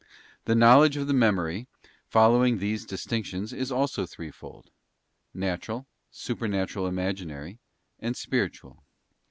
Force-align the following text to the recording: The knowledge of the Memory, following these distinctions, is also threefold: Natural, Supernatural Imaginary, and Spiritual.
The 0.45 0.55
knowledge 0.55 0.97
of 0.97 1.05
the 1.05 1.13
Memory, 1.13 1.67
following 2.07 2.57
these 2.57 2.87
distinctions, 2.87 3.53
is 3.53 3.71
also 3.71 4.07
threefold: 4.07 4.71
Natural, 5.31 5.85
Supernatural 6.09 6.87
Imaginary, 6.87 7.59
and 7.99 8.17
Spiritual. 8.17 8.81